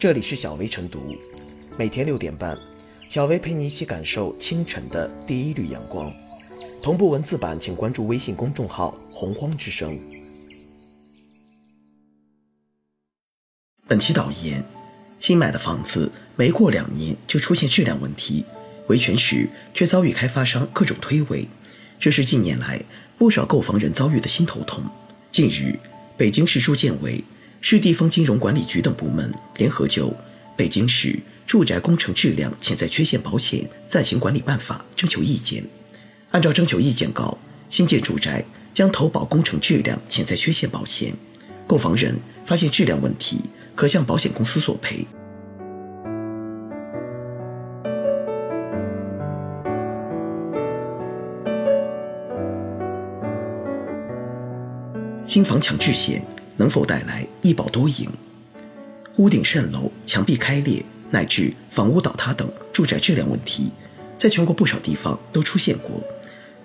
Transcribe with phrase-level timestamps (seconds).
[0.00, 1.14] 这里是小薇晨读，
[1.76, 2.58] 每天六点半，
[3.10, 6.10] 小薇陪你一起感受清晨的第一缕阳光。
[6.82, 10.00] 同步文字版，请关注微信公众号“洪荒之声”。
[13.86, 14.64] 本期导言：
[15.18, 18.46] 新买的房子没过两年就出现质量问题，
[18.86, 21.46] 维权时却遭遇开发商各种推诿，
[21.98, 22.82] 这是近年来
[23.18, 24.82] 不少购房人遭遇的心头痛。
[25.30, 25.78] 近日，
[26.16, 27.22] 北京市住建委。
[27.62, 30.08] 市地方金融管理局等部门联合就
[30.56, 35.62] 《北京市住宅工程质量潜在缺陷保险暂行管理办法》征求意见。
[36.30, 37.36] 按照征求意见稿，
[37.68, 41.12] 新建住宅将投保工程质量潜在缺陷保险，
[41.66, 43.40] 购房人发现质量问题，
[43.76, 45.06] 可向保险公司索赔。
[55.24, 56.24] 新房强制险。
[56.60, 58.06] 能否带来一保多赢？
[59.16, 63.70] 屋顶渗漏、墙壁开裂乃至房屋倒塌等住宅质量问题，
[64.18, 66.02] 在全国不少地方都出现过，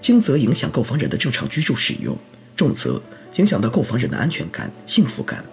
[0.02, 2.18] 轻则影响购房人的正常居住使用，
[2.58, 3.02] 重则
[3.38, 5.46] 影响到购房人的安全感、幸福感。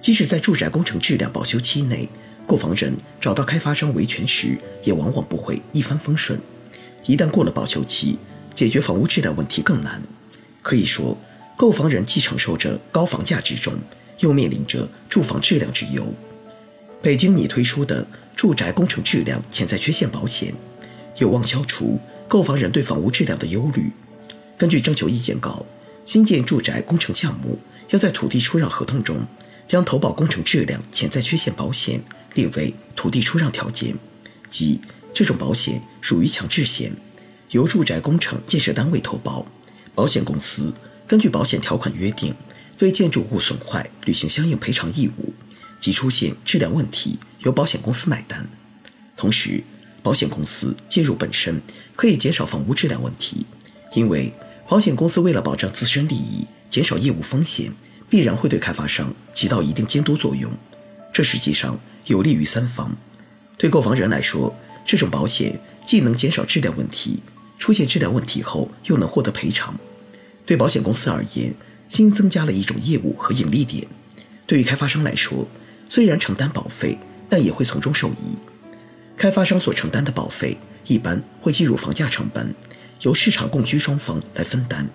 [0.00, 2.08] 即使在住宅工程质量保修期内，
[2.46, 6.40] 购房人找到开发商维权时，也往往不会一帆风顺。
[7.06, 8.20] 一旦过了保修期，
[8.54, 10.00] 解决房屋质量问题更难。
[10.62, 11.18] 可以说。
[11.56, 13.74] 购房人既承受着高房价之重，
[14.18, 16.12] 又面临着住房质量之忧。
[17.00, 20.54] 北京拟推出的住宅工程质量潜在缺陷保险，
[21.18, 23.92] 有望消除购房人对房屋质量的忧虑。
[24.56, 25.64] 根据征求意见稿，
[26.04, 27.58] 新建住宅工程项目
[27.90, 29.26] 要在土地出让合同中，
[29.66, 32.02] 将投保工程质量潜在缺陷保险
[32.34, 33.96] 列为土地出让条件，
[34.48, 34.80] 即
[35.12, 36.92] 这种保险属于强制险，
[37.50, 39.46] 由住宅工程建设单位投保，
[39.94, 40.72] 保险公司。
[41.06, 42.34] 根据保险条款约定，
[42.78, 45.34] 对建筑物损坏履行相应赔偿义务，
[45.78, 48.48] 即出现质量问题由保险公司买单。
[49.16, 49.62] 同时，
[50.02, 51.60] 保险公司介入本身
[51.94, 53.46] 可以减少房屋质量问题，
[53.94, 54.32] 因为
[54.68, 57.72] 保险公司为了保障自身利益、减少业务风险，
[58.08, 60.50] 必然会对开发商起到一定监督作用。
[61.12, 62.96] 这实际上有利于三方。
[63.56, 67.22] 对购房人来说，这种保险既能减少质量问题，
[67.58, 69.78] 出现质量问题后又能获得赔偿。
[70.46, 71.54] 对保险公司而言，
[71.88, 73.86] 新增加了一种业务和盈利点；
[74.46, 75.48] 对于开发商来说，
[75.88, 78.36] 虽然承担保费，但也会从中受益。
[79.16, 82.54] 开发商所承担的保费一般会计入房价成本，
[83.00, 84.88] 由市场供需双方来分担。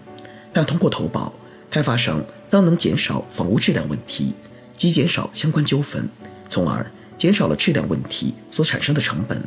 [0.54, 1.34] 但通过投保，
[1.70, 4.34] 开发商当能减少房屋质量问题，
[4.76, 6.08] 即减少相关纠纷，
[6.48, 6.86] 从而
[7.18, 9.44] 减少了质量问题所产生的成本，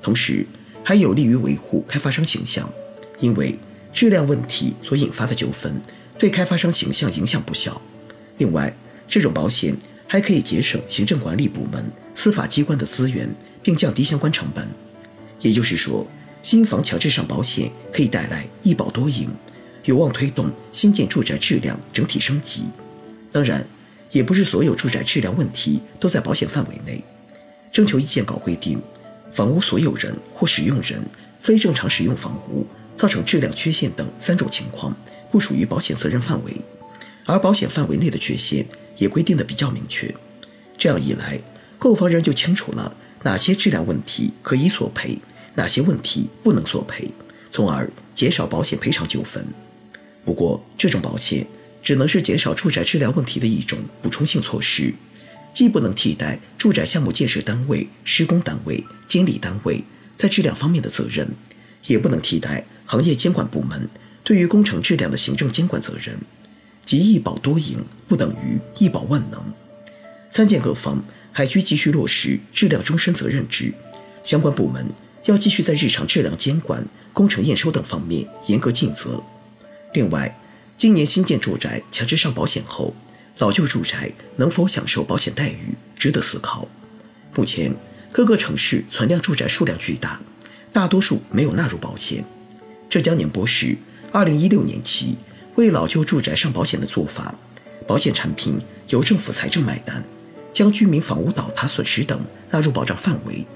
[0.00, 0.46] 同时
[0.82, 2.72] 还有利于维护开发商形象，
[3.20, 3.58] 因为。
[3.94, 5.80] 质量问题所引发的纠纷，
[6.18, 7.80] 对开发商形象影响不小。
[8.38, 9.74] 另外，这种保险
[10.08, 14.68] 还可以节省行政管理部门、司法机关的资源，并降低相关成本。
[15.38, 16.04] 也就是说，
[16.42, 19.30] 新房强制上保险可以带来一保多赢，
[19.84, 22.64] 有望推动新建住宅质量整体升级。
[23.30, 23.64] 当然，
[24.10, 27.02] 也不是所有住宅质量问题都在保险范围内。
[27.70, 28.82] 征求意见稿规定，
[29.32, 31.00] 房屋所有人或使用人
[31.40, 32.66] 非正常使用房屋。
[32.96, 34.96] 造成质量缺陷等三种情况
[35.30, 36.60] 不属于保险责任范围，
[37.24, 38.66] 而保险范围内的缺陷
[38.96, 40.14] 也规定的比较明确。
[40.78, 41.40] 这样一来，
[41.78, 45.18] 购房人就清楚了哪些质量问题可以索赔，
[45.54, 47.10] 哪些问题不能索赔，
[47.50, 49.46] 从而减少保险赔偿纠纷。
[50.24, 51.46] 不过，这种保险
[51.82, 54.94] 只能是减少住宅质量问题的一种补充性措施，
[55.52, 59.84] 既不能替代住宅项目建设单位、施工单位、监理单位
[60.16, 61.34] 在质量方面的责任，
[61.86, 62.66] 也不能替代。
[62.86, 63.88] 行业监管部门
[64.22, 66.18] 对于工程质量的行政监管责任，
[66.84, 69.40] 即一保多赢不等于一保万能。
[70.30, 71.02] 参建各方
[71.32, 73.72] 还需继续落实质量终身责任制，
[74.22, 74.92] 相关部门
[75.24, 79.22] 要继续在日常质量监管、工程验收等方面严格尽责。
[79.94, 80.38] 另外，
[80.76, 82.94] 今年新建住宅强制上保险后，
[83.38, 86.68] 老旧住宅能否享受保险待遇，值得思考。
[87.34, 87.74] 目前
[88.12, 90.20] 各个城市存量住宅数量巨大，
[90.74, 92.24] 大多数没有纳入保险。
[92.90, 93.78] 浙江宁波市
[94.10, 95.16] 二零一六年起
[95.54, 97.32] 为老旧住宅上保险的做法，
[97.86, 100.04] 保险产品由政府财政买单，
[100.52, 103.46] 将居民房屋倒塌损失等纳入保障范围。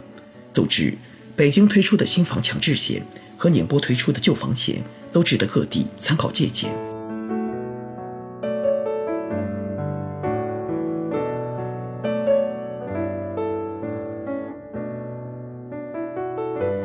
[0.53, 0.97] 总之，
[1.35, 3.05] 北京推出的新房强制险
[3.37, 6.88] 和宁波推出的旧房险都值得各地参考借鉴。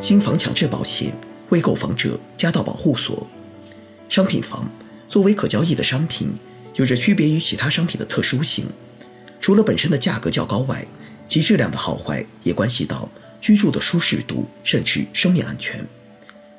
[0.03, 1.13] 新房强制保险。
[1.49, 3.25] 为购房者加到保护所。
[4.09, 4.69] 商品房
[5.07, 6.33] 作为可交易的商品，
[6.75, 8.65] 有着区别于其他商品的特殊性。
[9.39, 10.85] 除了本身的价格较高外，
[11.25, 13.07] 其质量的好坏也关系到
[13.39, 15.87] 居住的舒适度，甚至生命安全。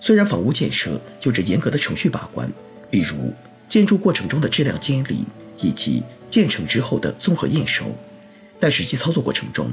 [0.00, 2.50] 虽然房屋建设有着严格的程序把关，
[2.90, 3.34] 比如
[3.68, 5.26] 建筑过程中的质量监理
[5.58, 7.94] 以及建成之后的综合验收，
[8.58, 9.70] 但实际操作过程中，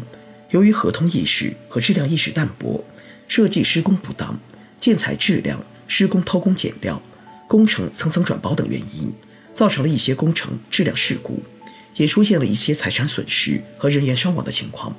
[0.50, 2.84] 由于合同意识和质量意识淡薄，
[3.32, 4.38] 设计施工不当，
[4.78, 7.02] 建材质量、施工偷工减料、
[7.48, 9.10] 工程层层转包等原因，
[9.54, 11.42] 造成了一些工程质量事故。
[11.96, 14.94] 也出现了一些财产损失和人员伤亡的情况，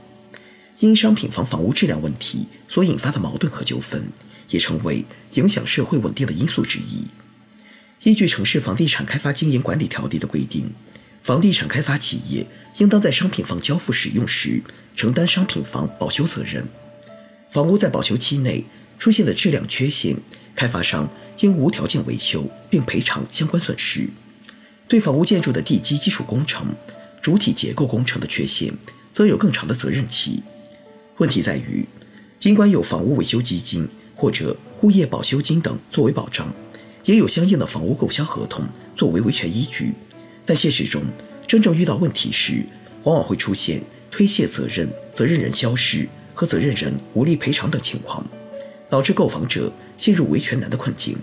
[0.79, 4.08] 因商品房房屋质量问题所引发的矛盾和纠纷，
[4.49, 5.05] 也成为
[5.35, 7.05] 影响社会稳定的因素之一。
[8.05, 10.73] 依据《城市房地产开发经营管理条例》的规定，
[11.23, 12.46] 房地产开发企业
[12.78, 14.62] 应当在商品房交付使用时
[14.96, 16.67] 承担商品房保修责任。
[17.52, 18.64] 房屋在保修期内
[18.99, 20.16] 出现的质量缺陷，
[20.56, 21.06] 开发商
[21.40, 24.08] 应无条件维修并赔偿相关损失。
[24.88, 26.75] 对房屋建筑的地基基础工程、
[27.20, 28.72] 主体结构工程的缺陷，
[29.10, 30.43] 则有更长的责任期。
[31.19, 31.87] 问题在于，
[32.38, 36.50] 尽管有房屋维修基金或者物业保修金等作为保障，
[37.04, 38.64] 也有相应的房屋购销合同
[38.96, 39.93] 作为维权依据，
[40.46, 41.02] 但现实中
[41.46, 42.64] 真正遇到问题时，
[43.02, 48.26] 往往会出现推卸责任、责任人消失和责任人无力赔偿等情况，
[48.88, 51.17] 导致购房者陷入维权难的困境。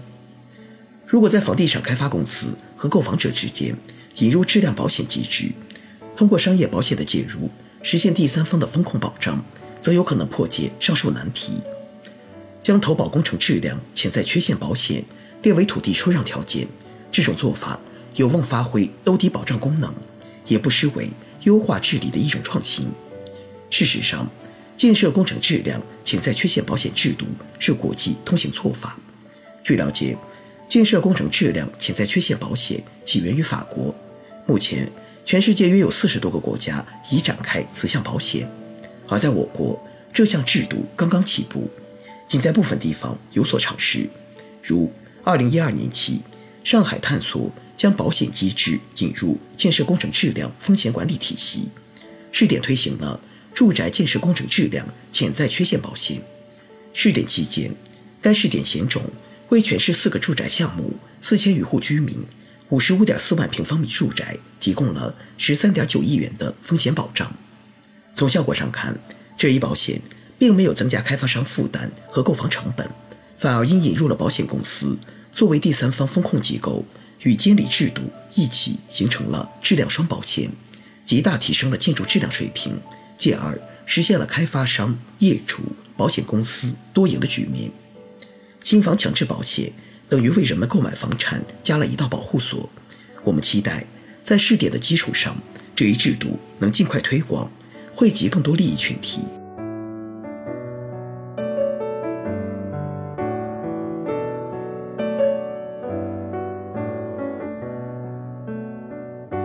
[1.05, 3.75] 如果在房地产开发公司和购房者之间
[4.17, 5.51] 引入质量保险机制，
[6.15, 7.49] 通过商业保险的介入
[7.81, 9.43] 实现第三方的风控保障，
[9.81, 11.53] 则有可能破解上述难题。
[12.61, 15.03] 将投保工程质量潜在缺陷保险
[15.41, 16.67] 列为土地出让条件，
[17.11, 17.79] 这种做法
[18.15, 19.91] 有望发挥兜底保障功能，
[20.45, 21.09] 也不失为
[21.43, 22.91] 优化治理的一种创新。
[23.71, 24.29] 事实上，
[24.79, 27.25] 建设工程质量潜在缺陷保险制度
[27.59, 28.97] 是国际通行做法。
[29.61, 30.17] 据了解。
[30.69, 33.93] 建设工程质量潜在缺陷保险起源于法国，
[34.45, 34.87] 目前
[35.25, 38.47] 全世界约有四十多个国家已展开此项保险，
[39.07, 39.83] 而在我国
[40.13, 41.67] 这项制度刚刚起步，
[42.27, 44.07] 仅在部分地方有所尝试。
[44.61, 44.93] 如
[45.23, 46.21] 二零一二年起，
[46.63, 51.69] 上海探索将保险机制引入建设工程质量风险管理体系，
[52.31, 53.19] 试点推行了
[53.59, 56.21] 住宅建设工程质量潜在缺陷保险。
[56.93, 57.75] 试点期间，
[58.21, 59.03] 该试点险种。
[59.49, 62.25] 为全市四个住宅项目、四千余户居民、
[62.69, 67.35] 五十五点四万平方米住宅提供了十三点九亿元的风险保障。
[68.15, 68.97] 从效果上看，
[69.37, 70.01] 这一保险
[70.37, 72.89] 并没有增加开发商负担和购房成本，
[73.37, 74.97] 反而因引入了保险公司
[75.33, 76.85] 作为第三方风控机构
[77.23, 78.03] 与监理制度
[78.35, 80.49] 一起形成了质量双保险，
[81.03, 82.79] 极大提升了建筑质量水平，
[83.19, 85.61] 进而实现了开发商、业主、
[85.95, 87.69] 保险公司多赢的局面。
[88.61, 89.71] 新房强制保险
[90.07, 92.69] 等于为人们购买房产加了一道保护锁。
[93.23, 93.85] 我们期待
[94.23, 95.35] 在试点的基础上，
[95.75, 97.51] 这一制度能尽快推广，
[97.93, 99.21] 惠及更多利益群体。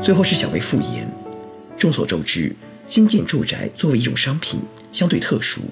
[0.00, 1.11] 最后是小微复言。
[1.77, 2.55] 众所周知，
[2.86, 4.60] 新建住宅作为一种商品，
[4.92, 5.62] 相对特殊，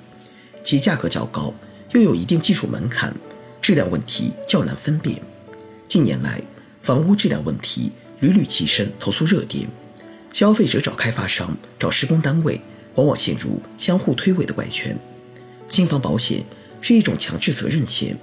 [0.64, 1.52] 其价格较高，
[1.92, 3.14] 又有一定技术门槛。
[3.60, 5.22] 质量问题较难分辨。
[5.86, 6.42] 近年来，
[6.82, 9.68] 房屋质量问题屡屡跻身投诉热点，
[10.32, 12.60] 消费者找开发商、找施工单位，
[12.96, 14.98] 往往陷入相互推诿的怪圈。
[15.68, 16.44] 新房保险
[16.80, 18.18] 是一种强制责任险，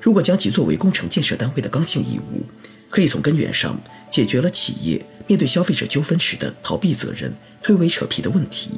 [0.00, 2.42] 如果将其作为工程建设单位的刚性义务，
[2.88, 3.78] 可以从根源上
[4.10, 7.32] 解决了企业面对消费者纠纷时的逃避责任、
[7.62, 8.72] 推诿扯皮的问题。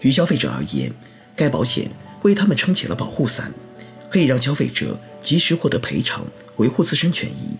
[0.00, 0.92] 于消费者而言，
[1.34, 1.90] 该保险
[2.22, 3.54] 为他们撑起了保护伞。
[4.10, 7.58] 可以让消费者及时获得赔偿，维护自身权益。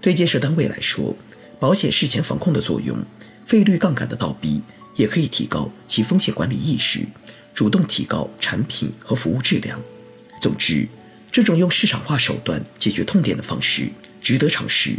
[0.00, 1.14] 对建设单位来说，
[1.60, 2.98] 保险事前防控的作用，
[3.44, 4.62] 费率杠杆的倒逼，
[4.94, 7.06] 也可以提高其风险管理意识，
[7.54, 9.78] 主动提高产品和服务质量。
[10.40, 10.88] 总之，
[11.30, 13.90] 这种用市场化手段解决痛点的方式，
[14.22, 14.96] 值得尝试。